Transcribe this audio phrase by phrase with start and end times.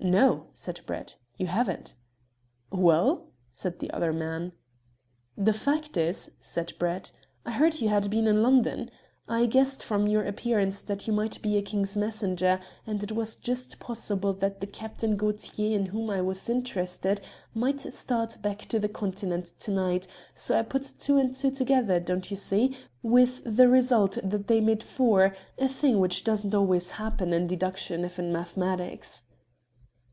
[0.00, 1.94] "No," said Brett, "you haven't."
[2.70, 4.52] "Well?" said the other man.
[5.34, 7.10] "The fact is," said Brett,
[7.46, 8.90] "I heard you had been in London.
[9.26, 13.34] I guessed from your appearance that you might be a King's messenger, and it was
[13.34, 17.22] just possible that the Captain Gaultier in whom I was interested
[17.54, 21.98] might start back to the Continent to night, so I put two and two together,
[21.98, 26.90] don't you see, with the result that they made four, a thing which doesn't always
[26.90, 29.24] happen in deduction if in mathematics."